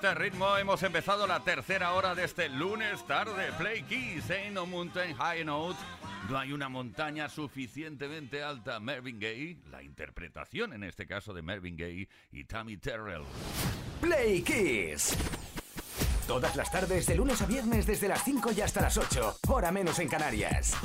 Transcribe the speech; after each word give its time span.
Este 0.00 0.14
ritmo 0.14 0.56
hemos 0.56 0.82
empezado 0.82 1.26
la 1.26 1.40
tercera 1.40 1.92
hora 1.92 2.14
de 2.14 2.24
este 2.24 2.48
lunes 2.48 3.06
tarde. 3.06 3.52
Play 3.58 3.82
Keys, 3.82 4.30
Ain't 4.30 4.54
No 4.54 4.64
Mountain 4.64 5.14
High 5.14 5.44
Note. 5.44 5.78
No 6.30 6.38
hay 6.38 6.54
una 6.54 6.70
montaña 6.70 7.28
suficientemente 7.28 8.42
alta. 8.42 8.80
Mervyn 8.80 9.20
Gaye, 9.20 9.58
la 9.70 9.82
interpretación 9.82 10.72
en 10.72 10.84
este 10.84 11.06
caso 11.06 11.34
de 11.34 11.42
Mervyn 11.42 11.76
Gaye 11.76 12.08
y 12.32 12.44
Tammy 12.44 12.78
Terrell. 12.78 13.24
Play 14.00 14.40
Kiss. 14.40 15.14
Todas 16.26 16.56
las 16.56 16.72
tardes, 16.72 17.04
de 17.04 17.16
lunes 17.16 17.42
a 17.42 17.44
viernes, 17.44 17.84
desde 17.84 18.08
las 18.08 18.24
5 18.24 18.52
y 18.56 18.62
hasta 18.62 18.80
las 18.80 18.96
8, 18.96 19.40
hora 19.48 19.70
menos 19.70 19.98
en 19.98 20.08
Canarias. 20.08 20.76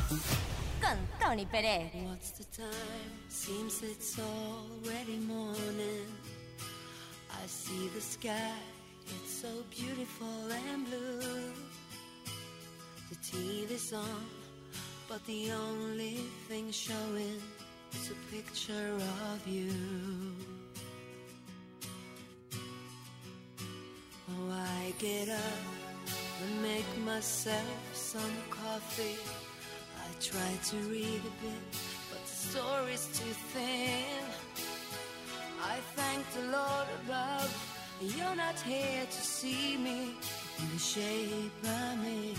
Con 0.81 0.97
Tony 1.21 1.45
Pérez. 1.45 1.89
What's 2.03 2.33
the 2.33 2.43
time? 2.43 3.29
Seems 3.29 3.81
it's 3.81 4.19
already 4.19 5.19
morning. 5.19 6.05
I 7.31 7.47
see 7.47 7.89
the 7.93 8.01
sky. 8.01 8.74
It's 9.07 9.41
so 9.41 9.49
beautiful 9.69 10.51
and 10.51 10.85
blue. 10.85 11.53
The 13.09 13.15
TV's 13.15 13.93
on, 13.93 14.25
but 15.07 15.23
the 15.25 15.51
only 15.51 16.17
thing 16.47 16.71
showing 16.71 17.41
is 17.93 18.11
a 18.11 18.35
picture 18.35 18.93
of 19.31 19.47
you. 19.47 19.71
Oh, 24.31 24.51
I 24.51 24.93
get 24.97 25.29
up 25.29 25.65
and 26.43 26.61
make 26.63 26.97
myself 27.05 27.79
some 27.93 28.35
coffee. 28.49 29.19
I 29.99 30.21
try 30.21 30.51
to 30.69 30.77
read 30.89 31.21
a 31.21 31.35
bit, 31.43 31.63
but 32.09 32.21
the 32.25 32.35
story's 32.49 33.07
too 33.13 33.33
thin. 33.53 34.25
I 35.63 35.77
thank 35.95 36.23
the 36.31 36.51
Lord 36.51 36.87
above 37.03 37.74
you're 38.01 38.35
not 38.35 38.59
here 38.59 39.05
to 39.05 39.21
see 39.21 39.77
me 39.77 40.15
in 40.59 40.69
the 40.73 40.79
shape 40.79 41.51
I'm 41.65 42.05
in. 42.05 42.34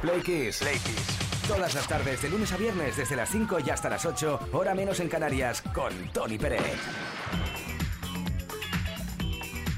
Play 0.00 0.22
Kiss. 0.22 0.62
Todas 1.46 1.74
las 1.74 1.86
tardes, 1.86 2.22
de 2.22 2.30
lunes 2.30 2.50
a 2.52 2.56
viernes, 2.56 2.96
desde 2.96 3.16
las 3.16 3.28
5 3.28 3.58
y 3.66 3.68
hasta 3.68 3.90
las 3.90 4.06
8, 4.06 4.48
hora 4.52 4.74
menos 4.74 4.98
en 5.00 5.08
Canarias, 5.10 5.60
con 5.74 5.92
Tony 6.12 6.38
Pérez. 6.38 6.78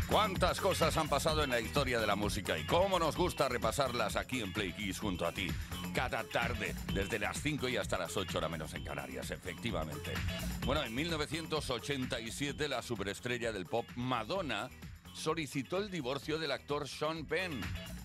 ¿Cuántas 0.08 0.60
cosas 0.60 0.96
han 0.96 1.08
pasado 1.08 1.42
en 1.42 1.50
la 1.50 1.58
historia 1.58 1.98
de 1.98 2.06
la 2.06 2.14
música 2.14 2.56
y 2.56 2.64
cómo 2.66 3.00
nos 3.00 3.16
gusta 3.16 3.48
repasarlas 3.48 4.14
aquí 4.14 4.40
en 4.40 4.52
Play 4.52 4.72
Kiss 4.74 5.00
junto 5.00 5.26
a 5.26 5.32
ti? 5.32 5.48
Cada 5.92 6.22
tarde, 6.22 6.75
desde 6.94 7.18
las 7.18 7.40
5 7.42 7.68
y 7.68 7.76
hasta 7.76 7.98
las 7.98 8.16
8 8.16 8.38
hora 8.38 8.48
menos 8.48 8.75
en 8.75 8.84
Canarias, 8.84 9.30
efectivamente. 9.32 10.12
Bueno, 10.64 10.84
en 10.84 10.94
1987 10.94 12.68
la 12.68 12.82
superestrella 12.82 13.50
del 13.50 13.66
pop 13.66 13.86
Madonna 13.96 14.68
solicitó 15.14 15.78
el 15.78 15.90
divorcio 15.90 16.38
del 16.38 16.52
actor 16.52 16.88
Sean 16.88 17.26
Penn, 17.26 17.60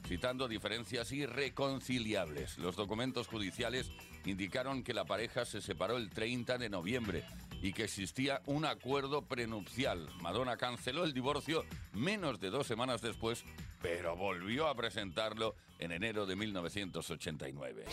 citando 0.07 0.48
diferencias 0.48 1.12
irreconciliables. 1.12 2.57
Los 2.57 2.75
documentos 2.75 3.27
judiciales 3.27 3.92
indicaron 4.25 4.83
que 4.83 4.94
la 4.94 5.06
pareja 5.06 5.45
se 5.45 5.62
separó 5.62 5.98
el 5.98 6.09
30 6.09 6.57
de 6.57 6.69
noviembre 6.69 7.24
y 7.62 7.74
que 7.74 7.83
existía 7.83 8.42
un 8.45 8.65
acuerdo 8.65 9.24
prenupcial. 9.24 10.07
Madonna 10.21 10.57
canceló 10.57 11.04
el 11.04 11.13
divorcio 11.13 11.65
menos 11.94 12.39
de 12.39 12.50
dos 12.50 12.68
semanas 12.68 13.01
después, 13.01 13.44
pero 13.81 14.15
volvió 14.15 14.68
a 14.68 14.75
presentarlo 14.75 15.56
en 15.80 15.92
enero 15.92 16.25
de 16.25 16.36
1989. 16.36 17.86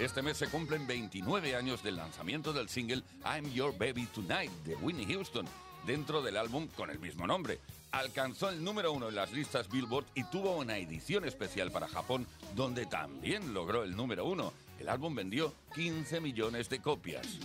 Este 0.00 0.20
mes 0.20 0.36
se 0.36 0.48
cumplen 0.48 0.84
29 0.86 1.54
años 1.54 1.82
del 1.84 1.96
lanzamiento 1.96 2.52
del 2.52 2.68
single 2.68 3.02
I'm 3.24 3.48
Your 3.52 3.72
Baby 3.78 4.06
Tonight 4.06 4.50
de 4.64 4.74
Whitney 4.74 5.06
Houston, 5.06 5.46
dentro 5.86 6.22
del 6.22 6.36
álbum 6.36 6.66
con 6.74 6.90
el 6.90 6.98
mismo 6.98 7.24
nombre. 7.26 7.60
Alcanzó 7.92 8.48
el 8.48 8.64
número 8.64 8.90
uno 8.92 9.10
en 9.10 9.14
las 9.14 9.32
listas 9.32 9.68
Billboard 9.68 10.06
y 10.16 10.24
tuvo 10.24 10.56
una 10.56 10.76
edición 10.76 11.24
especial 11.24 11.70
para 11.70 11.86
Japón, 11.86 12.26
donde 12.56 12.86
también 12.86 13.54
logró 13.54 13.84
el 13.84 13.94
número 13.94 14.24
uno. 14.24 14.52
El 14.80 14.88
álbum 14.88 15.14
vendió 15.14 15.54
15 15.74 16.20
millones 16.20 16.68
de 16.68 16.80
copias. 16.80 17.38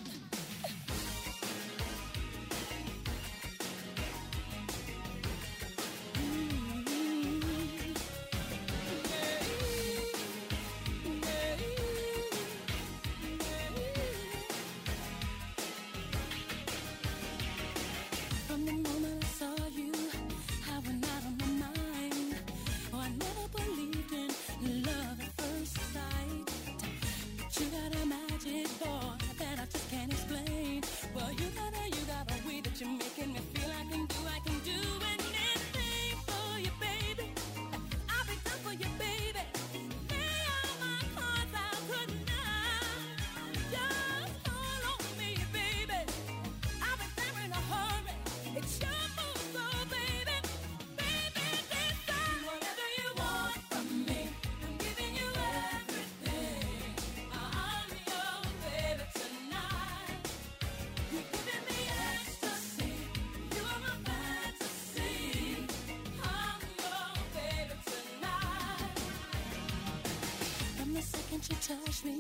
You 71.50 71.56
touched 71.62 72.04
me, 72.04 72.20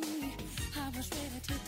I 0.75 0.89
was 0.96 1.10
ready 1.12 1.39
to 1.48 1.66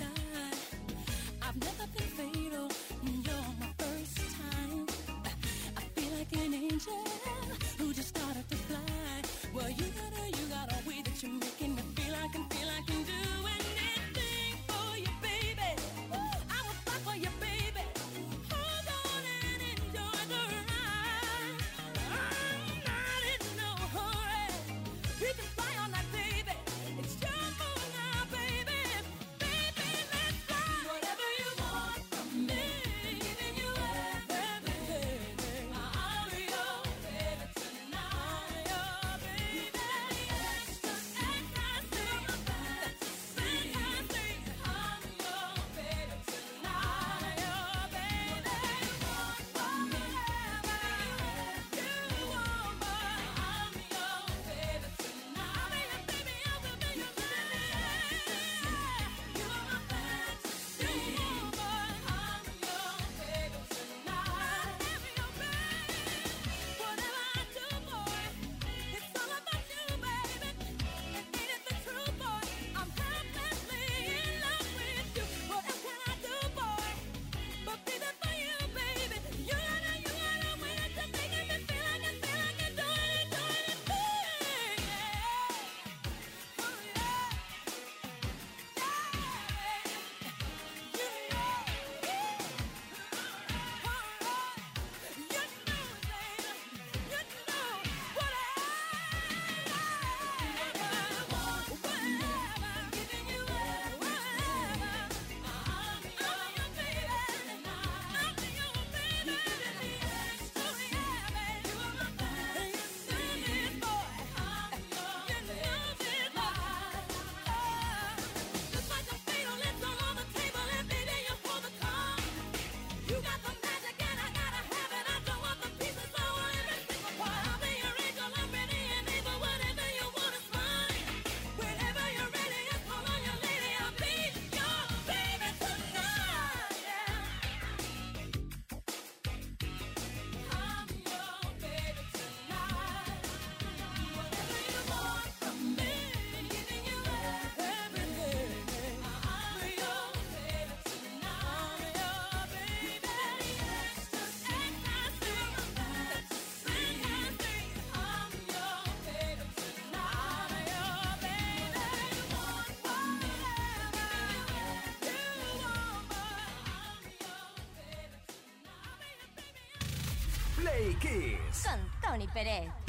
Play. 170.70 171.38
Con 171.64 171.80
Tony 172.02 172.28
Pérez. 172.28 172.88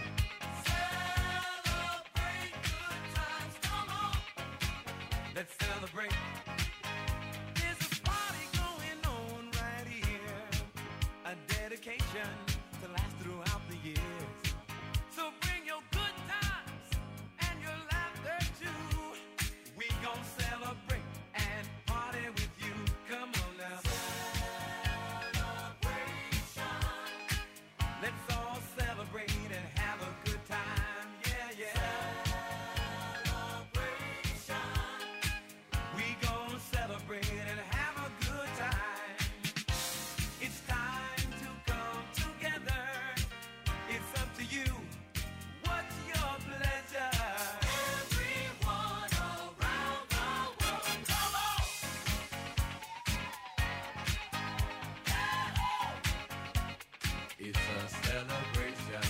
celebration. 58.11 59.01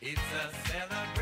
It's 0.00 0.20
a 0.20 0.68
celebration. 0.68 1.21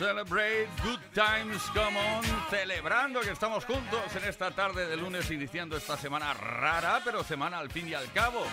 Celebrate 0.00 0.66
Good 0.82 0.98
Times 1.12 1.60
Come 1.74 1.98
On, 1.98 2.24
celebrando 2.48 3.20
que 3.20 3.32
estamos 3.32 3.66
juntos 3.66 4.00
en 4.16 4.26
esta 4.26 4.50
tarde 4.50 4.86
de 4.86 4.96
lunes, 4.96 5.30
iniciando 5.30 5.76
esta 5.76 5.94
semana 5.98 6.32
rara, 6.32 7.02
pero 7.04 7.22
semana 7.22 7.58
al 7.58 7.70
fin 7.70 7.86
y 7.86 7.92
al 7.92 8.10
cabo, 8.10 8.46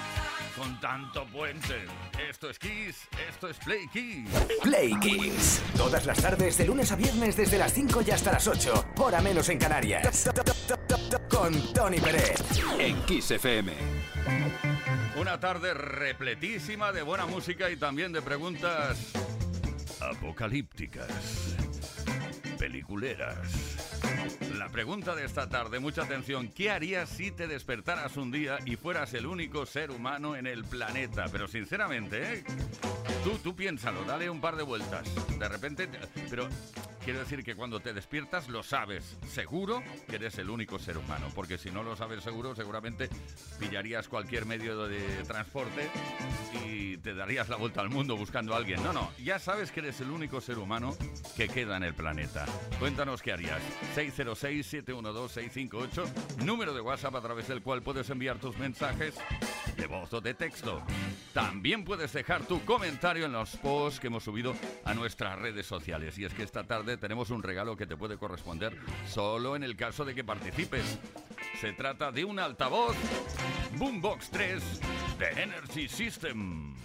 con 0.57 0.77
tanto 0.81 1.25
puente. 1.27 1.85
Esto 2.29 2.49
es 2.49 2.59
Kiss, 2.59 3.07
esto 3.29 3.47
es 3.47 3.55
Play 3.59 3.87
Kiss. 3.87 4.29
Play 4.61 4.99
Kiss. 4.99 5.63
Todas 5.77 6.05
las 6.05 6.21
tardes, 6.21 6.57
de 6.57 6.65
lunes 6.65 6.91
a 6.91 6.97
viernes, 6.97 7.37
desde 7.37 7.57
las 7.57 7.71
5 7.71 8.01
y 8.05 8.11
hasta 8.11 8.33
las 8.33 8.45
8. 8.45 8.87
Hora 8.97 9.21
menos 9.21 9.47
en 9.47 9.57
Canarias. 9.57 10.29
Con 11.29 11.73
Tony 11.73 12.01
Pérez. 12.01 12.41
En 12.77 13.01
Kiss 13.03 13.31
FM. 13.31 13.71
Una 15.15 15.39
tarde 15.39 15.73
repletísima 15.73 16.91
de 16.91 17.03
buena 17.03 17.25
música 17.25 17.69
y 17.69 17.77
también 17.77 18.11
de 18.11 18.21
preguntas 18.21 19.13
apocalípticas, 20.17 21.55
peliculeras. 22.57 23.37
La 24.57 24.69
pregunta 24.69 25.15
de 25.15 25.25
esta 25.25 25.47
tarde, 25.47 25.79
mucha 25.79 26.03
atención, 26.03 26.49
¿qué 26.49 26.71
harías 26.71 27.09
si 27.09 27.31
te 27.31 27.47
despertaras 27.47 28.17
un 28.17 28.31
día 28.31 28.57
y 28.65 28.75
fueras 28.75 29.13
el 29.13 29.27
único 29.27 29.65
ser 29.65 29.91
humano 29.91 30.35
en 30.35 30.47
el 30.47 30.63
planeta? 30.65 31.25
Pero 31.31 31.47
sinceramente, 31.47 32.33
¿eh? 32.33 32.43
Tú, 33.23 33.37
tú 33.43 33.55
piénsalo, 33.55 34.03
dale 34.05 34.29
un 34.29 34.41
par 34.41 34.55
de 34.55 34.63
vueltas. 34.63 35.07
De 35.37 35.47
repente, 35.47 35.87
te- 35.87 35.99
pero 36.29 36.47
quiero 37.07 37.21
decir 37.21 37.41
que 37.41 37.55
cuando 37.55 37.79
te 37.79 37.93
despiertas 37.93 38.49
lo 38.49 38.63
sabes 38.63 39.15
seguro 39.29 39.81
que 40.09 40.17
eres 40.17 40.37
el 40.39 40.49
único 40.49 40.77
ser 40.77 40.97
humano, 40.97 41.27
porque 41.33 41.57
si 41.57 41.71
no 41.71 41.81
lo 41.81 41.95
sabes 41.95 42.21
seguro, 42.21 42.53
seguramente 42.53 43.07
pillarías 43.57 44.09
cualquier 44.09 44.45
medio 44.45 44.89
de 44.89 44.99
transporte 45.23 45.89
y 46.65 46.97
te 46.97 47.13
darías 47.13 47.47
la 47.47 47.55
vuelta 47.55 47.79
al 47.79 47.89
mundo 47.89 48.17
buscando 48.17 48.53
a 48.53 48.57
alguien. 48.57 48.83
No, 48.83 48.91
no, 48.91 49.09
ya 49.23 49.39
sabes 49.39 49.71
que 49.71 49.79
eres 49.79 50.01
el 50.01 50.09
único 50.09 50.41
ser 50.41 50.57
humano 50.57 50.97
que 51.37 51.47
queda 51.47 51.77
en 51.77 51.83
el 51.83 51.93
planeta. 51.93 52.45
Cuéntanos 52.77 53.21
qué 53.21 53.31
harías. 53.31 53.61
606-712-658, 53.95 56.43
número 56.43 56.73
de 56.73 56.81
WhatsApp 56.81 57.15
a 57.15 57.21
través 57.21 57.47
del 57.47 57.61
cual 57.61 57.83
puedes 57.83 58.09
enviar 58.09 58.37
tus 58.37 58.57
mensajes 58.57 59.15
de 59.77 59.87
voz 59.87 60.11
o 60.11 60.19
de 60.19 60.33
texto. 60.33 60.81
También 61.33 61.85
puedes 61.85 62.11
dejar 62.11 62.45
tu 62.45 62.65
comentario 62.65 63.27
en 63.27 63.31
los 63.31 63.55
posts 63.57 63.99
que 63.99 64.07
hemos 64.07 64.23
subido 64.23 64.55
a 64.83 64.93
nuestras 64.93 65.39
redes 65.39 65.67
sociales. 65.67 66.17
Y 66.17 66.25
es 66.25 66.33
que 66.33 66.43
esta 66.43 66.65
tarde 66.65 66.96
tenemos 66.97 67.29
un 67.29 67.43
regalo 67.43 67.75
que 67.77 67.87
te 67.87 67.97
puede 67.97 68.17
corresponder 68.17 68.77
solo 69.07 69.55
en 69.55 69.63
el 69.63 69.75
caso 69.75 70.05
de 70.05 70.15
que 70.15 70.23
participes. 70.23 70.99
Se 71.59 71.73
trata 71.73 72.11
de 72.11 72.25
un 72.25 72.39
altavoz 72.39 72.95
Boombox 73.77 74.29
3 74.29 74.63
de 75.19 75.43
Energy 75.43 75.87
System. 75.87 76.75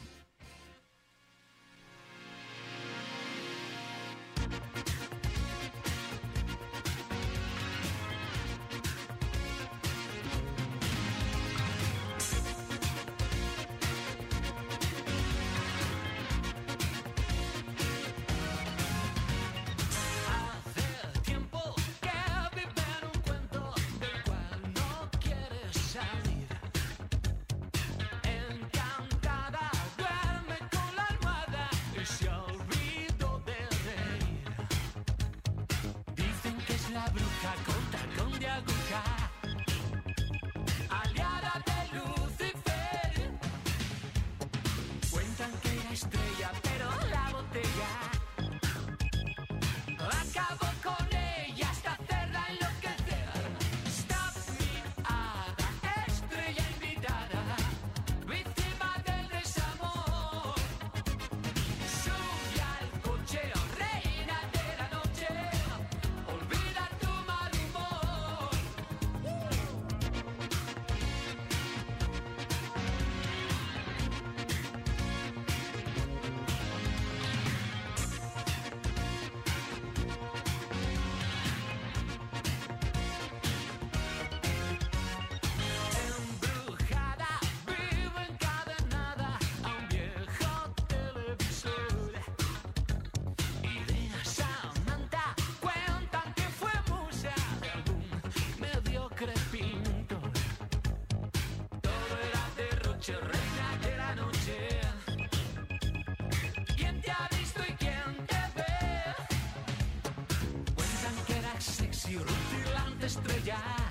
estrellas. 113.13 113.82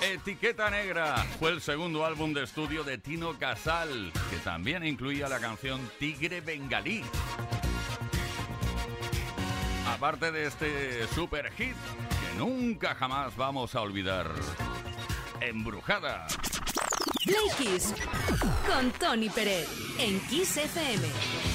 Etiqueta 0.00 0.70
Negra 0.70 1.16
fue 1.38 1.50
el 1.50 1.60
segundo 1.60 2.04
álbum 2.04 2.32
de 2.32 2.44
estudio 2.44 2.84
de 2.84 2.98
Tino 2.98 3.36
Casal, 3.38 4.12
que 4.30 4.36
también 4.38 4.84
incluía 4.84 5.28
la 5.28 5.40
canción 5.40 5.80
Tigre 5.98 6.40
Bengalí. 6.40 7.02
Aparte 9.88 10.30
de 10.30 10.46
este 10.46 11.06
super 11.08 11.50
hit 11.52 11.74
que 11.74 12.38
nunca 12.38 12.94
jamás 12.94 13.36
vamos 13.36 13.74
a 13.74 13.80
olvidar, 13.80 14.30
Embrujada. 15.40 16.26
Play 17.24 17.48
Kiss 17.58 17.94
con 18.66 18.90
Tony 18.92 19.28
Pérez 19.28 19.68
en 19.98 20.20
Kiss 20.28 20.56
FM. 20.56 21.47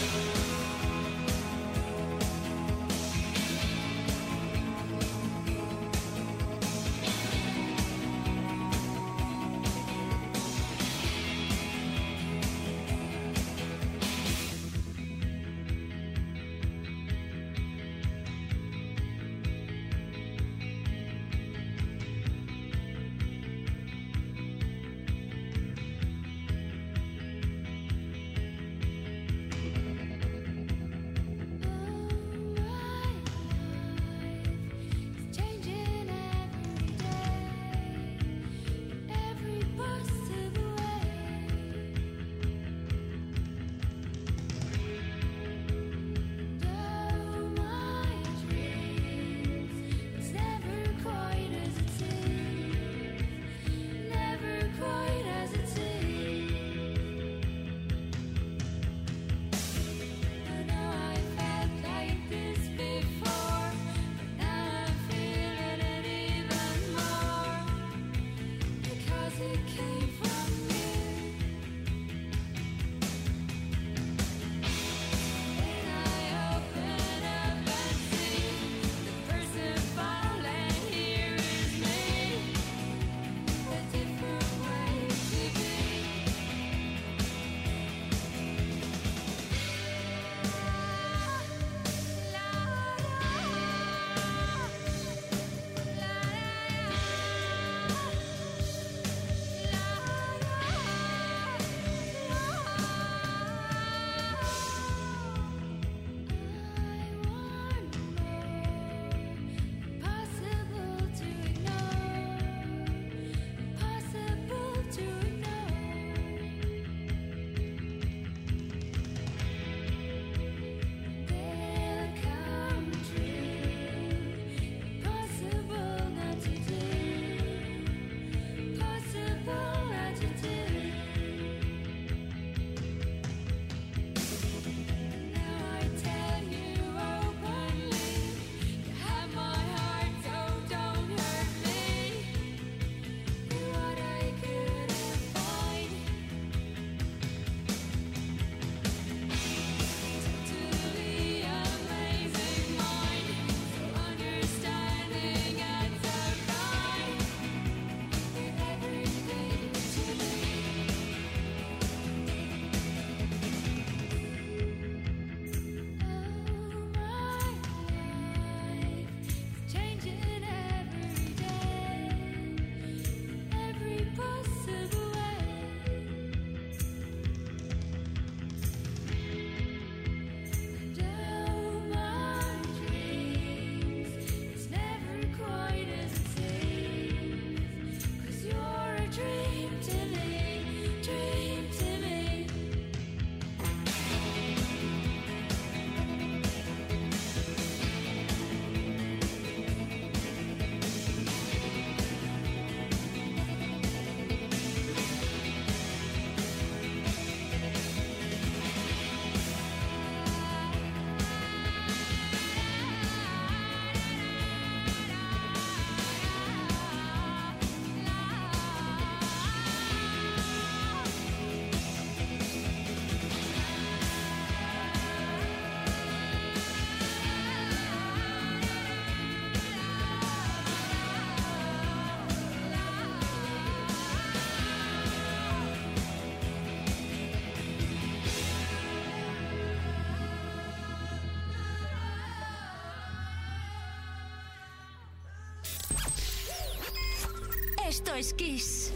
Esto 247.96 248.16
es 248.16 248.34
Kiss. 248.34 248.92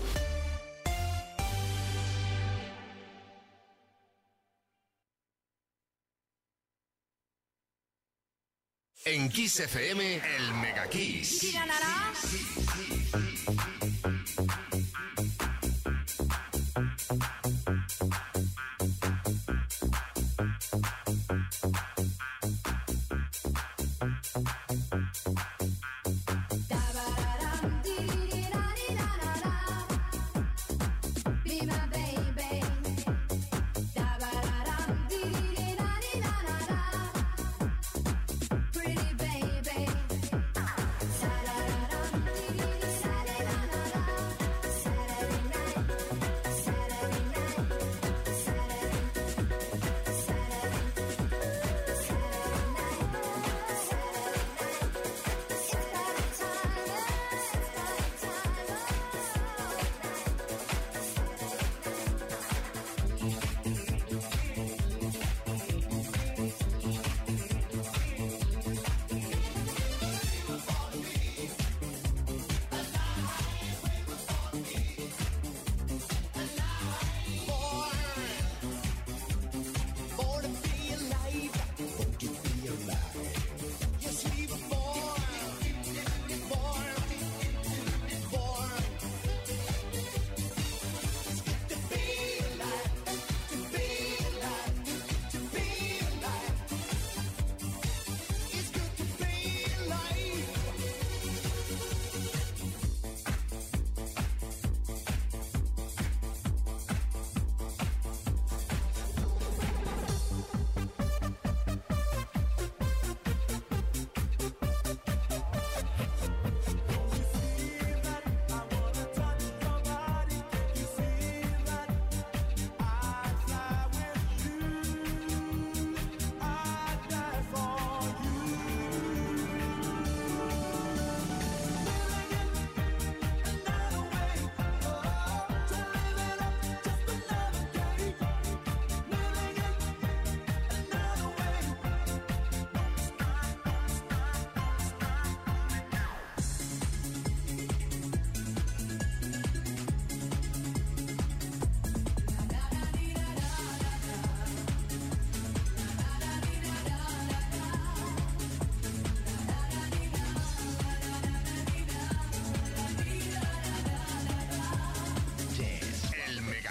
En 9.06 9.30
Kiss 9.30 9.60
FM, 9.60 10.16
el 10.16 10.54
Mega 10.56 10.90
Kiss. 10.90 11.54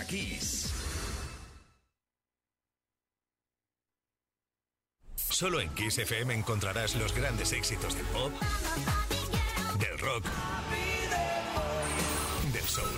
Kiss. 0.09 0.73
Solo 5.17 5.61
en 5.61 5.69
Kiss 5.75 5.99
FM 5.99 6.33
encontrarás 6.33 6.95
los 6.95 7.13
grandes 7.13 7.53
éxitos 7.53 7.95
del 7.95 8.07
pop, 8.07 8.33
del 9.79 9.99
rock, 9.99 10.25
del 12.53 12.63
soul. 12.63 12.89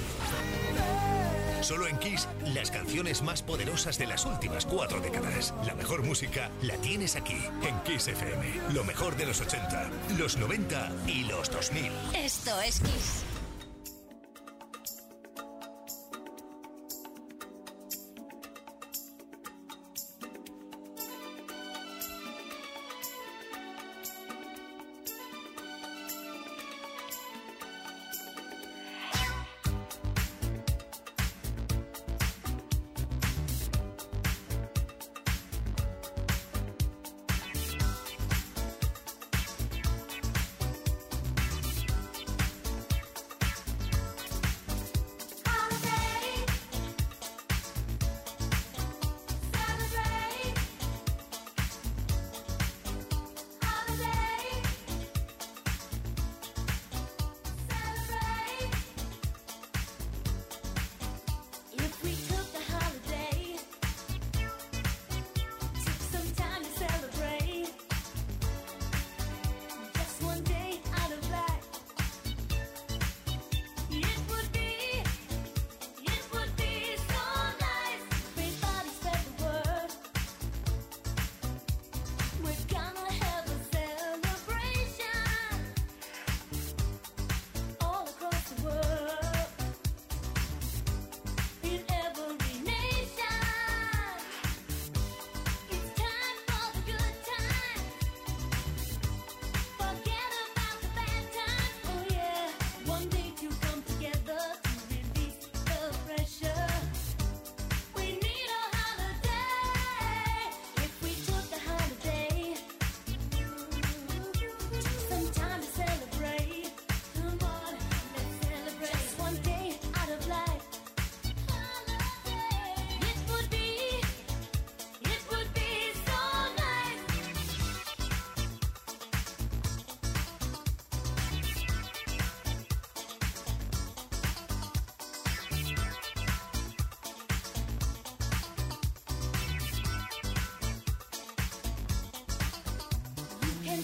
Solo 1.62 1.88
en 1.88 1.98
Kiss, 1.98 2.28
las 2.54 2.70
canciones 2.70 3.22
más 3.22 3.42
poderosas 3.42 3.98
de 3.98 4.06
las 4.06 4.24
últimas 4.24 4.64
cuatro 4.64 5.00
décadas. 5.00 5.52
La 5.66 5.74
mejor 5.74 6.04
música 6.04 6.50
la 6.62 6.76
tienes 6.76 7.16
aquí, 7.16 7.38
en 7.62 7.80
Kiss 7.82 8.08
FM. 8.08 8.72
Lo 8.74 8.84
mejor 8.84 9.16
de 9.16 9.26
los 9.26 9.40
80, 9.40 9.90
los 10.18 10.36
90 10.36 10.92
y 11.06 11.24
los 11.24 11.50
2000. 11.50 11.90
Esto 12.14 12.60
es 12.60 12.80
Kiss. 12.80 13.17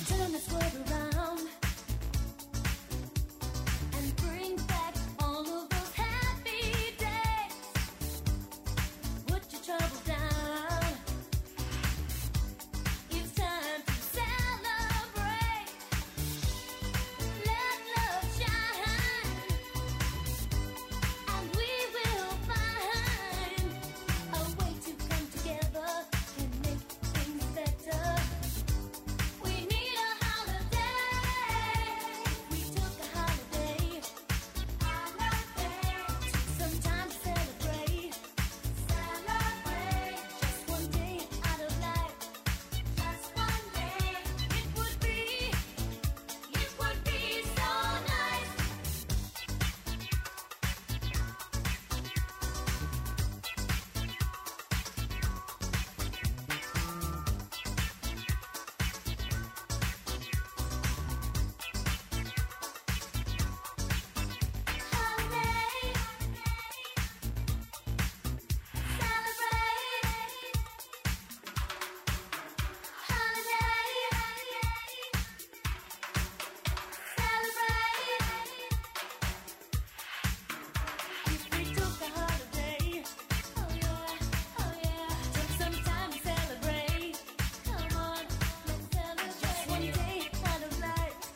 turn 0.07 0.33
the 0.33 0.54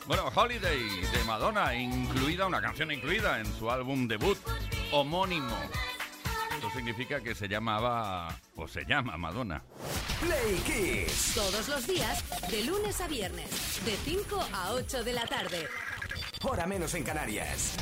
Bueno, 0.09 0.31
Holiday 0.33 1.01
de 1.01 1.23
Madonna, 1.27 1.75
incluida, 1.75 2.47
una 2.47 2.59
canción 2.59 2.91
incluida 2.91 3.39
en 3.39 3.45
su 3.45 3.69
álbum 3.69 4.07
debut 4.07 4.39
homónimo. 4.91 5.55
Esto 6.51 6.67
significa 6.71 7.21
que 7.21 7.35
se 7.35 7.47
llamaba 7.47 8.35
o 8.55 8.67
se 8.67 8.85
llama 8.85 9.17
Madonna. 9.17 9.61
Play 10.19 10.57
Kiss. 10.65 11.33
Todos 11.35 11.67
los 11.67 11.85
días, 11.85 12.23
de 12.49 12.63
lunes 12.63 12.99
a 13.01 13.07
viernes, 13.07 13.85
de 13.85 13.95
5 13.97 14.47
a 14.51 14.71
8 14.71 15.03
de 15.03 15.13
la 15.13 15.27
tarde. 15.27 15.67
Hora 16.41 16.65
menos 16.65 16.95
en 16.95 17.03
Canarias. 17.03 17.77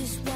just 0.00 0.29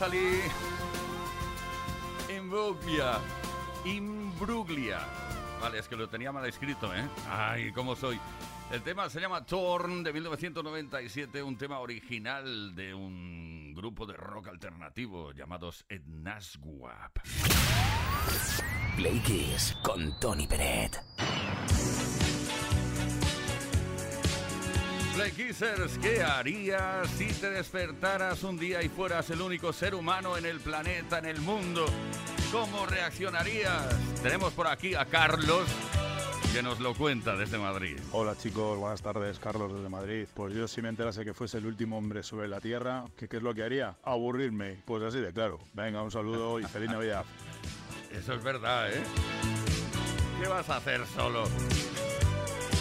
Natalie 0.00 0.40
Imbruglia. 2.34 3.20
Imbruglia. 3.84 5.00
Vale, 5.60 5.78
es 5.78 5.88
que 5.88 5.96
lo 5.96 6.08
tenía 6.08 6.32
mal 6.32 6.46
escrito, 6.46 6.94
¿eh? 6.94 7.06
Ay, 7.28 7.70
cómo 7.72 7.94
soy. 7.94 8.18
El 8.72 8.80
tema 8.80 9.10
se 9.10 9.20
llama 9.20 9.44
Torn 9.44 10.02
de 10.02 10.10
1997, 10.14 11.42
un 11.42 11.58
tema 11.58 11.80
original 11.80 12.74
de 12.74 12.94
un 12.94 13.74
grupo 13.74 14.06
de 14.06 14.14
rock 14.14 14.48
alternativo 14.48 15.32
llamados 15.32 15.84
Etnaswap. 15.86 17.18
Play 18.96 19.20
Kiss 19.20 19.76
con 19.82 20.18
Tony 20.18 20.46
Peret. 20.46 20.98
Play 25.20 25.32
Kissers, 25.32 25.98
¿qué 25.98 26.22
harías 26.22 27.06
si 27.10 27.26
te 27.26 27.50
despertaras 27.50 28.42
un 28.42 28.58
día 28.58 28.82
y 28.82 28.88
fueras 28.88 29.28
el 29.28 29.42
único 29.42 29.70
ser 29.70 29.94
humano 29.94 30.38
en 30.38 30.46
el 30.46 30.60
planeta, 30.60 31.18
en 31.18 31.26
el 31.26 31.42
mundo? 31.42 31.84
¿Cómo 32.50 32.86
reaccionarías? 32.86 33.94
Tenemos 34.22 34.54
por 34.54 34.66
aquí 34.66 34.94
a 34.94 35.04
Carlos, 35.04 35.68
que 36.54 36.62
nos 36.62 36.80
lo 36.80 36.94
cuenta 36.94 37.36
desde 37.36 37.58
Madrid. 37.58 37.98
Hola 38.12 38.34
chicos, 38.34 38.78
buenas 38.78 39.02
tardes, 39.02 39.38
Carlos 39.38 39.74
desde 39.74 39.90
Madrid. 39.90 40.26
Pues 40.32 40.54
yo 40.54 40.66
si 40.66 40.80
me 40.80 40.88
enterase 40.88 41.22
que 41.22 41.34
fuese 41.34 41.58
el 41.58 41.66
último 41.66 41.98
hombre 41.98 42.22
sobre 42.22 42.48
la 42.48 42.58
Tierra, 42.58 43.04
¿qué, 43.18 43.28
qué 43.28 43.36
es 43.36 43.42
lo 43.42 43.52
que 43.52 43.62
haría? 43.62 43.96
Aburrirme. 44.02 44.80
Pues 44.86 45.02
así 45.02 45.18
de 45.18 45.34
claro. 45.34 45.58
Venga, 45.74 46.02
un 46.02 46.10
saludo 46.10 46.58
y 46.58 46.64
feliz 46.64 46.88
Navidad. 46.88 47.26
Eso 48.10 48.32
es 48.32 48.42
verdad, 48.42 48.90
¿eh? 48.90 49.02
¿Qué 50.40 50.48
vas 50.48 50.70
a 50.70 50.78
hacer 50.78 51.04
solo? 51.14 51.44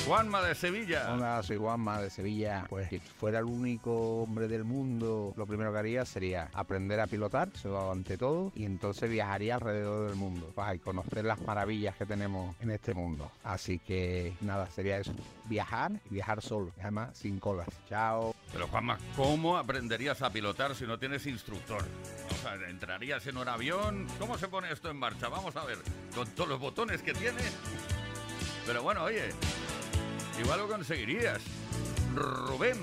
Juanma 0.10 0.41
de 0.41 0.55
Sevilla. 0.55 1.14
Hola, 1.14 1.43
soy 1.43 1.57
Juanma 1.57 2.01
de 2.01 2.10
Sevilla. 2.10 2.66
Pues 2.68 2.89
si 2.89 2.97
fuera 2.97 3.38
el 3.38 3.45
único 3.45 4.24
hombre 4.24 4.47
del 4.47 4.64
mundo, 4.64 5.36
lo 5.38 5.45
primero 5.45 5.72
que 5.72 5.78
haría 5.78 6.03
sería 6.03 6.49
aprender 6.51 6.99
a 6.99 7.05
pilotar, 7.05 7.49
eso 7.53 7.91
ante 7.91 8.18
todo, 8.18 8.51
y 8.55 8.66
entonces 8.66 9.07
viajaría 9.07 9.53
alrededor 9.53 10.07
del 10.07 10.16
mundo 10.16 10.51
para 10.55 10.76
conocer 10.80 11.26
las 11.26 11.39
maravillas 11.41 11.95
que 11.95 12.07
tenemos 12.07 12.55
en 12.60 12.72
este 12.72 12.95
mundo. 12.95 13.32
Así 13.43 13.78
que 13.78 14.34
nada, 14.41 14.68
sería 14.72 14.97
eso, 14.97 15.14
viajar 15.45 15.91
y 16.10 16.16
viajar 16.16 16.41
solo, 16.41 16.72
además 16.82 17.16
sin 17.16 17.39
colas. 17.39 17.68
Chao. 17.88 18.34
Pero 18.51 18.68
Juanma, 18.68 18.97
¿cómo 19.16 19.57
aprenderías 19.57 20.24
a 20.24 20.32
pilotar 20.32 20.74
si 20.74 20.88
no 20.88 20.97
tienes 20.97 21.28
instructor? 21.28 21.86
O 22.32 22.36
sea, 22.41 22.55
¿entrarías 22.68 23.28
en 23.28 23.38
un 23.38 23.47
avión? 23.47 24.07
¿Cómo 24.18 24.39
se 24.39 24.47
pone 24.47 24.72
esto 24.72 24.89
en 24.89 24.97
marcha? 24.97 25.30
Vamos 25.30 25.55
a 25.55 25.66
ver, 25.66 25.78
con 26.16 26.28
todos 26.30 26.49
los 26.49 26.60
botones 26.60 27.03
que 27.03 27.14
tiene. 27.14 27.43
Pero 28.66 28.82
bueno, 28.82 29.03
oye, 29.03 29.30
igual 30.39 30.59
lo 30.59 30.67
conseguirías. 30.67 31.41
Rubén, 32.15 32.77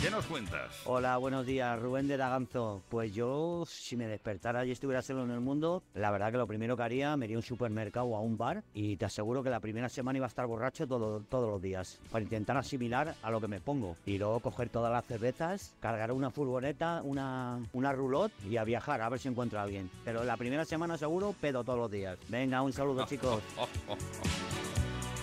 ¿qué 0.00 0.10
nos 0.10 0.24
cuentas? 0.26 0.80
Hola, 0.86 1.16
buenos 1.18 1.44
días, 1.46 1.78
Rubén 1.80 2.08
de 2.08 2.16
Daganzo. 2.16 2.82
Pues 2.88 3.14
yo, 3.14 3.64
si 3.68 3.96
me 3.96 4.06
despertara 4.06 4.64
y 4.64 4.70
estuviera 4.70 5.02
solo 5.02 5.24
en 5.24 5.30
el 5.30 5.40
mundo, 5.40 5.82
la 5.94 6.10
verdad 6.10 6.32
que 6.32 6.38
lo 6.38 6.46
primero 6.46 6.76
que 6.76 6.82
haría, 6.82 7.16
me 7.16 7.26
iría 7.26 7.36
a 7.36 7.40
un 7.40 7.44
supermercado 7.44 8.06
o 8.06 8.16
a 8.16 8.20
un 8.20 8.36
bar 8.38 8.62
y 8.72 8.96
te 8.96 9.04
aseguro 9.04 9.42
que 9.42 9.50
la 9.50 9.60
primera 9.60 9.88
semana 9.88 10.16
iba 10.18 10.26
a 10.26 10.28
estar 10.28 10.46
borracho 10.46 10.86
todo- 10.86 11.20
todos 11.20 11.50
los 11.50 11.60
días 11.60 12.00
para 12.10 12.22
intentar 12.22 12.56
asimilar 12.56 13.14
a 13.22 13.30
lo 13.30 13.40
que 13.40 13.48
me 13.48 13.60
pongo. 13.60 13.96
Y 14.06 14.16
luego 14.18 14.40
coger 14.40 14.68
todas 14.70 14.90
las 14.92 15.04
cervezas, 15.04 15.74
cargar 15.80 16.12
una 16.12 16.30
furgoneta, 16.30 17.02
una, 17.04 17.58
una 17.74 17.92
roulotte 17.92 18.32
y 18.48 18.56
a 18.56 18.64
viajar, 18.64 19.02
a 19.02 19.08
ver 19.10 19.18
si 19.20 19.28
encuentro 19.28 19.58
a 19.58 19.62
alguien. 19.64 19.90
Pero 20.04 20.24
la 20.24 20.36
primera 20.36 20.64
semana 20.64 20.96
seguro, 20.96 21.34
pedo 21.40 21.62
todos 21.62 21.78
los 21.78 21.90
días. 21.90 22.18
Venga, 22.28 22.62
un 22.62 22.72
saludo, 22.72 23.04
chicos. 23.08 23.42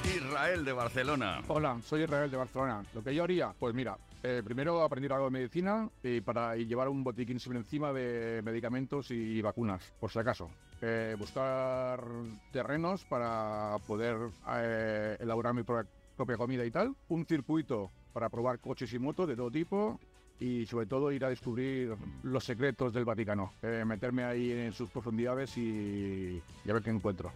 Israel 0.06 0.66
de 0.66 0.74
Barcelona. 0.74 1.41
Hola, 1.47 1.80
soy 1.84 2.04
Israel 2.04 2.30
de 2.30 2.38
Barcelona. 2.38 2.84
Lo 2.93 3.04
que 3.04 3.14
yo 3.16 3.24
haría, 3.24 3.54
pues 3.58 3.74
mira, 3.74 3.97
eh, 4.22 4.41
primero 4.43 4.82
aprender 4.84 5.12
algo 5.14 5.26
de 5.26 5.32
medicina 5.32 5.89
y 6.04 6.22
para 6.22 6.56
llevar 6.56 6.89
un 6.89 7.04
botiquín 7.04 7.39
siempre 7.39 7.60
encima 7.60 7.93
de 7.93 8.41
medicamentos 8.43 9.12
y 9.12 9.41
vacunas, 9.41 9.82
por 9.99 10.12
si 10.12 10.20
acaso. 10.20 10.49
Eh, 10.82 11.16
buscar 11.18 12.04
terrenos 12.51 13.06
para 13.06 13.78
poder 13.88 14.18
eh, 14.56 15.18
elaborar 15.20 15.54
mi 15.54 15.64
pro- 15.64 15.86
propia 16.18 16.38
comida 16.38 16.66
y 16.66 16.72
tal. 16.72 16.93
Un 17.10 17.26
circuito 17.26 17.89
para 18.12 18.30
probar 18.30 18.60
coches 18.60 18.91
y 18.93 18.99
motos 18.99 19.28
de 19.28 19.36
todo 19.36 19.49
tipo. 19.51 19.99
Y 20.39 20.66
sobre 20.66 20.88
todo 20.88 21.12
ir 21.12 21.24
a 21.24 21.30
descubrir 21.30 21.95
los 22.24 22.43
secretos 22.43 22.91
del 22.91 23.06
Vaticano. 23.06 23.54
Meterme 23.86 24.26
ahí 24.26 24.51
en 24.51 24.74
sus 24.74 24.89
profundidades 24.89 25.56
y, 25.58 26.41
y 26.66 26.70
a 26.70 26.74
ver 26.74 26.84
qué 26.84 26.89
encuentro. 26.89 27.32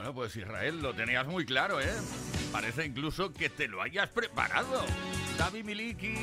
Bueno, 0.00 0.14
pues 0.14 0.34
Israel, 0.34 0.80
lo 0.80 0.94
tenías 0.94 1.26
muy 1.26 1.44
claro, 1.44 1.78
¿eh? 1.78 1.92
Parece 2.50 2.86
incluso 2.86 3.34
que 3.34 3.50
te 3.50 3.68
lo 3.68 3.82
hayas 3.82 4.08
preparado. 4.08 4.82
David 5.36 5.62
Miliki 5.62 6.14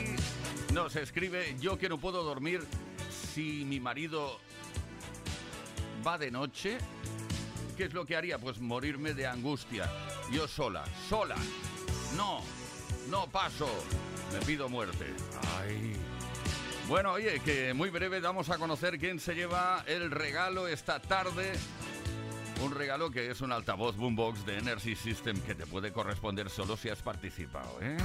nos 0.74 0.96
escribe, 0.96 1.56
yo 1.60 1.78
que 1.78 1.88
no 1.88 2.00
puedo 2.00 2.24
dormir 2.24 2.64
si 3.36 3.64
mi 3.66 3.80
marido 3.80 4.40
va 6.06 6.18
de 6.18 6.32
noche, 6.32 6.80
¿qué 7.78 7.84
es 7.84 7.94
lo 7.94 8.04
que 8.04 8.16
haría? 8.16 8.40
Pues 8.40 8.60
morirme 8.60 9.14
de 9.14 9.28
angustia. 9.28 9.88
Yo 10.32 10.48
sola, 10.48 10.84
sola. 11.08 11.36
No, 12.16 12.42
no 13.12 13.28
paso. 13.28 13.70
Me 14.34 14.44
pido 14.44 14.70
muerte. 14.70 15.06
Ay. 15.56 15.94
Bueno, 16.88 17.12
oye, 17.12 17.42
que 17.42 17.76
muy 17.76 17.92
breve 17.92 18.22
damos 18.22 18.50
a 18.50 18.58
conocer 18.58 18.98
quién 18.98 19.20
se 19.20 19.36
lleva 19.36 19.84
el 19.86 20.10
regalo 20.10 20.68
esta 20.68 21.00
tarde. 21.00 21.54
Un 22.64 22.72
regalo 22.72 23.12
que 23.12 23.30
es 23.30 23.42
un 23.42 23.52
altavoz 23.52 23.96
boombox 23.96 24.46
de 24.46 24.58
Energy 24.58 24.96
System 24.96 25.40
que 25.42 25.54
te 25.54 25.68
puede 25.68 25.92
corresponder 25.92 26.50
solo 26.50 26.76
si 26.76 26.90
has 26.90 27.02
participado, 27.02 27.80
¿eh? 27.82 27.98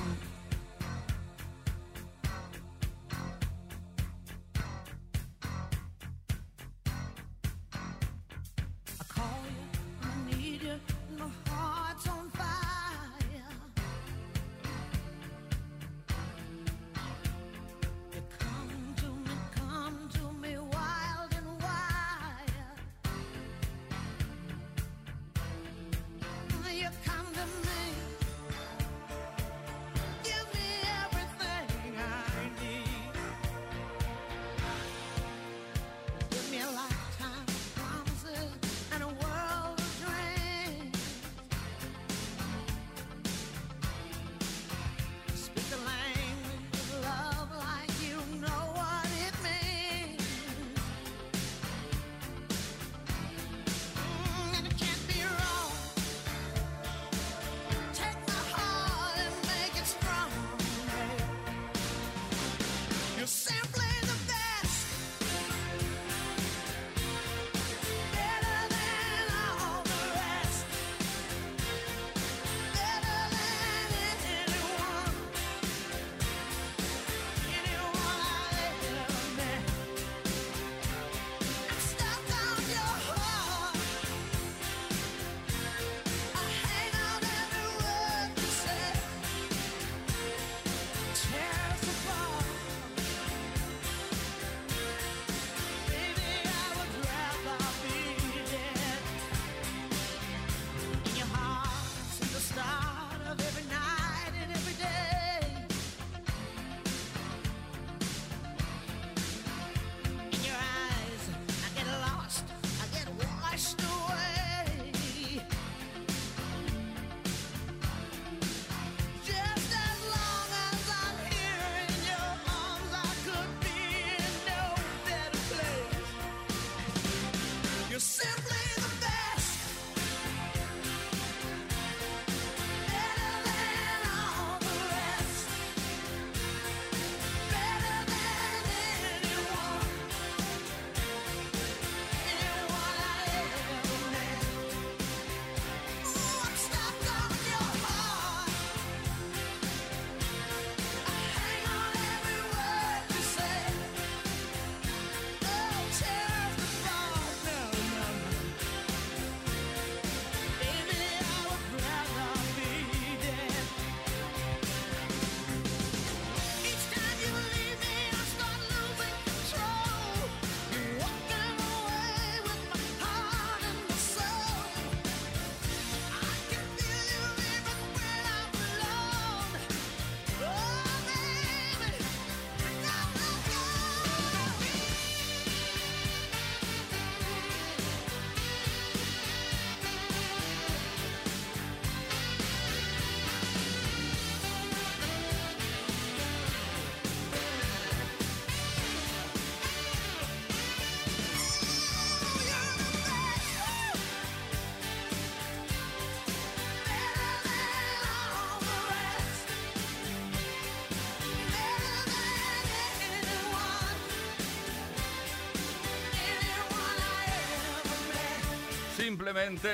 simplemente 219.12 219.68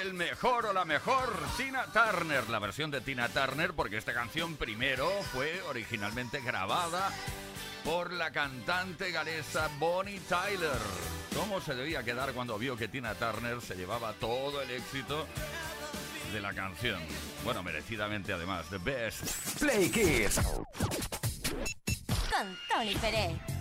el 0.00 0.14
mejor 0.14 0.64
o 0.64 0.72
la 0.72 0.86
mejor 0.86 1.30
Tina 1.58 1.84
Turner, 1.92 2.48
la 2.48 2.58
versión 2.58 2.90
de 2.90 3.02
Tina 3.02 3.28
Turner, 3.28 3.74
porque 3.74 3.98
esta 3.98 4.14
canción 4.14 4.56
primero 4.56 5.10
fue 5.30 5.60
originalmente 5.68 6.40
grabada 6.40 7.10
por 7.84 8.14
la 8.14 8.30
cantante 8.30 9.10
galesa 9.10 9.68
Bonnie 9.78 10.20
Tyler. 10.20 10.80
¿Cómo 11.36 11.60
se 11.60 11.74
debía 11.74 12.02
quedar 12.02 12.32
cuando 12.32 12.56
vio 12.56 12.74
que 12.74 12.88
Tina 12.88 13.14
Turner 13.14 13.60
se 13.60 13.74
llevaba 13.74 14.14
todo 14.14 14.62
el 14.62 14.70
éxito 14.70 15.26
de 16.32 16.40
la 16.40 16.54
canción? 16.54 17.02
Bueno, 17.44 17.62
merecidamente 17.62 18.32
además, 18.32 18.64
The 18.70 18.78
Best. 18.78 19.60
Play 19.60 19.90
Kids. 19.90 20.40
Con 22.30 22.58
Tony 22.70 22.94
Pérez. 22.94 23.51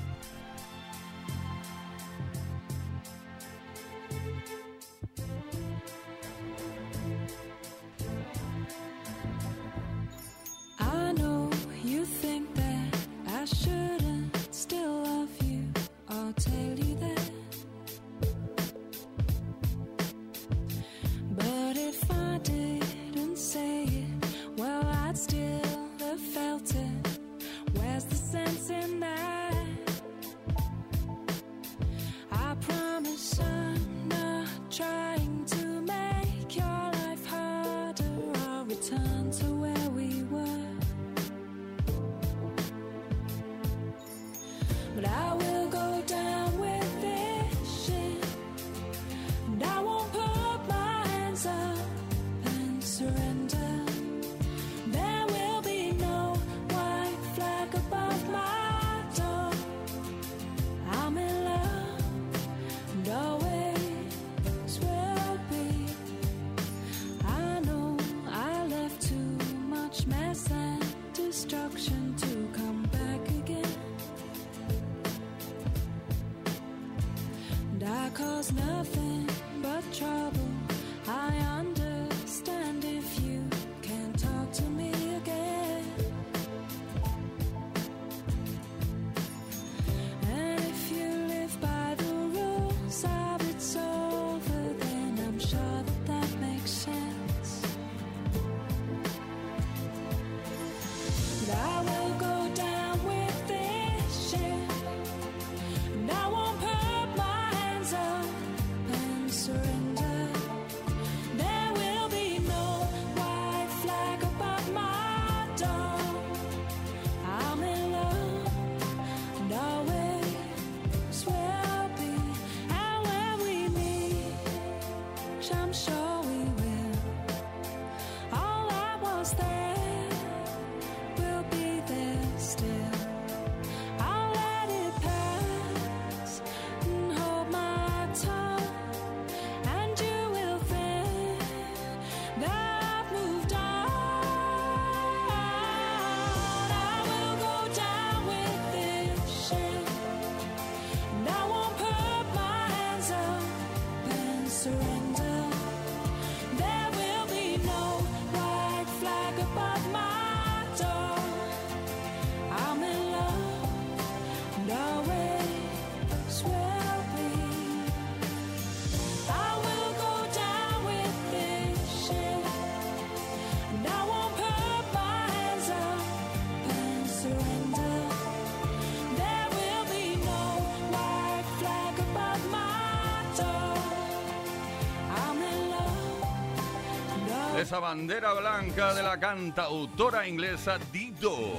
esa 187.71 187.79
bandera 187.79 188.33
blanca 188.33 188.93
de 188.93 189.01
la 189.01 189.17
cantautora 189.17 190.27
inglesa 190.27 190.77
Dido. 190.91 191.53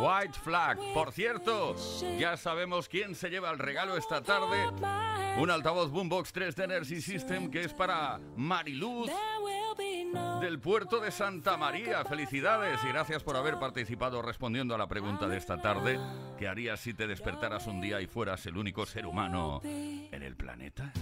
White 0.00 0.38
Flag. 0.44 0.78
Por 0.94 1.10
cierto, 1.10 1.74
ya 2.20 2.36
sabemos 2.36 2.88
quién 2.88 3.16
se 3.16 3.28
lleva 3.28 3.50
el 3.50 3.58
regalo 3.58 3.96
esta 3.96 4.22
tarde. 4.22 4.70
Un 5.38 5.50
altavoz 5.50 5.90
Boombox 5.90 6.32
3 6.32 6.54
de 6.54 6.64
Energy 6.64 7.02
System 7.02 7.50
que 7.50 7.64
es 7.64 7.74
para 7.74 8.20
Mariluz 8.36 9.10
del 10.40 10.60
puerto 10.60 11.00
de 11.00 11.10
Santa 11.10 11.56
María. 11.56 12.04
Felicidades 12.04 12.78
y 12.84 12.86
gracias 12.86 13.24
por 13.24 13.36
haber 13.36 13.58
participado 13.58 14.22
respondiendo 14.22 14.72
a 14.76 14.78
la 14.78 14.86
pregunta 14.86 15.26
de 15.26 15.36
esta 15.36 15.60
tarde. 15.60 15.98
¿Qué 16.38 16.46
harías 16.46 16.78
si 16.78 16.94
te 16.94 17.08
despertaras 17.08 17.66
un 17.66 17.80
día 17.80 18.00
y 18.00 18.06
fueras 18.06 18.46
el 18.46 18.56
único 18.56 18.86
ser 18.86 19.06
humano 19.06 19.62
en 19.64 20.22
el 20.22 20.36
planeta? 20.36 20.92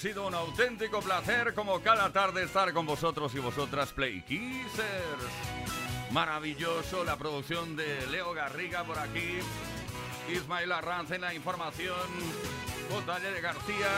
sido 0.00 0.26
un 0.26 0.34
auténtico 0.34 1.00
placer 1.00 1.52
como 1.52 1.78
cada 1.82 2.10
tarde 2.10 2.44
estar 2.44 2.72
con 2.72 2.86
vosotros 2.86 3.34
y 3.34 3.38
vosotras, 3.38 3.92
Play 3.92 4.22
Kissers. 4.22 5.28
Maravilloso 6.10 7.04
la 7.04 7.18
producción 7.18 7.76
de 7.76 8.06
Leo 8.06 8.32
Garriga 8.32 8.82
por 8.82 8.98
aquí, 8.98 9.40
Ismael 10.32 10.72
Arranz 10.72 11.10
en 11.10 11.20
la 11.20 11.34
información, 11.34 11.98
J. 12.90 13.20
de 13.20 13.40
García, 13.42 13.88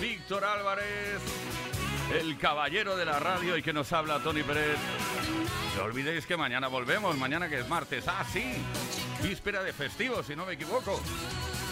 Víctor 0.00 0.42
Álvarez, 0.44 1.20
el 2.18 2.38
caballero 2.38 2.96
de 2.96 3.04
la 3.04 3.18
radio 3.18 3.58
y 3.58 3.62
que 3.62 3.74
nos 3.74 3.92
habla 3.92 4.20
Tony 4.20 4.42
Pérez. 4.42 4.78
No 5.76 5.84
olvidéis 5.84 6.24
que 6.24 6.38
mañana 6.38 6.68
volvemos, 6.68 7.14
mañana 7.18 7.46
que 7.50 7.60
es 7.60 7.68
martes. 7.68 8.08
Ah, 8.08 8.24
sí, 8.32 8.54
víspera 9.22 9.62
de 9.62 9.74
festivo, 9.74 10.22
si 10.22 10.34
no 10.34 10.46
me 10.46 10.54
equivoco. 10.54 10.98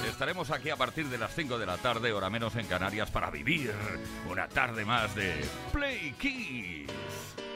Estaremos 0.09 0.51
aquí 0.51 0.71
a 0.71 0.77
partir 0.77 1.07
de 1.09 1.19
las 1.19 1.35
5 1.35 1.59
de 1.59 1.67
la 1.67 1.77
tarde, 1.77 2.13
hora 2.13 2.31
menos 2.31 2.57
en 2.57 2.67
Canarias, 2.67 3.11
para 3.11 3.31
vivir 3.31 3.73
una 4.29 4.49
tarde 4.49 4.85
más 4.85 5.15
de 5.15 5.45
Play 5.73 6.13
Kiss. 6.19 7.48